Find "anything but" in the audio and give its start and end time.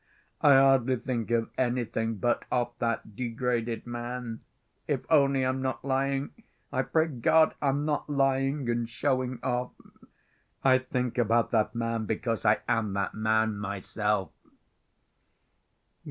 1.59-2.45